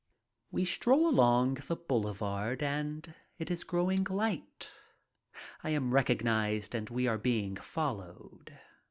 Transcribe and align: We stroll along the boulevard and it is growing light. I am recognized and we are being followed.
We 0.49 0.65
stroll 0.65 1.07
along 1.07 1.59
the 1.67 1.75
boulevard 1.75 2.63
and 2.63 3.13
it 3.37 3.51
is 3.51 3.63
growing 3.63 4.03
light. 4.05 4.71
I 5.63 5.69
am 5.69 5.93
recognized 5.93 6.73
and 6.73 6.89
we 6.89 7.05
are 7.05 7.19
being 7.19 7.55
followed. 7.57 8.57